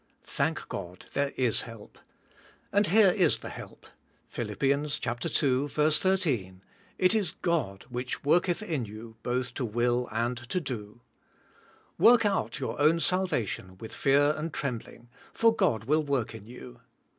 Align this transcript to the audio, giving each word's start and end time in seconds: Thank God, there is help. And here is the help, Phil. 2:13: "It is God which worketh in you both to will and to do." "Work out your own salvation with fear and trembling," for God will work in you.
Thank 0.25 0.67
God, 0.67 1.05
there 1.13 1.31
is 1.37 1.61
help. 1.61 1.99
And 2.71 2.87
here 2.87 3.11
is 3.11 3.37
the 3.37 3.49
help, 3.49 3.85
Phil. 4.27 4.47
2:13: 4.47 6.61
"It 6.97 7.13
is 7.13 7.31
God 7.33 7.85
which 7.87 8.23
worketh 8.23 8.63
in 8.63 8.85
you 8.85 9.17
both 9.21 9.53
to 9.53 9.63
will 9.63 10.09
and 10.11 10.37
to 10.37 10.59
do." 10.59 11.01
"Work 11.99 12.25
out 12.25 12.59
your 12.59 12.79
own 12.81 12.99
salvation 12.99 13.77
with 13.77 13.93
fear 13.93 14.33
and 14.35 14.51
trembling," 14.51 15.07
for 15.35 15.55
God 15.55 15.83
will 15.83 16.01
work 16.01 16.33
in 16.33 16.47
you. 16.47 16.79